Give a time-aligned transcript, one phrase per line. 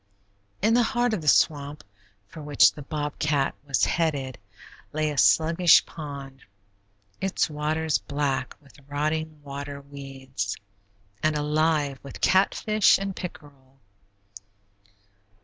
[0.63, 1.83] In the heart of the swamp,
[2.27, 4.39] for which the bobcat was headed,
[4.93, 6.43] lay a sluggish pond,
[7.21, 10.57] its waters black with rotting water weeds,
[11.21, 13.77] and alive with catfish and pickerel.